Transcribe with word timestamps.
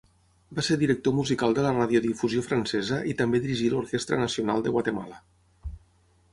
Va 0.59 0.63
ser 0.67 0.77
director 0.83 1.13
musical 1.17 1.53
de 1.57 1.65
la 1.65 1.73
Radiodifusió 1.75 2.43
Francesa 2.47 2.99
i 3.13 3.15
també 3.21 3.43
dirigí 3.45 3.71
l'Orquestra 3.75 4.21
Nacional 4.25 4.67
de 4.69 4.77
Guatemala. 4.79 5.25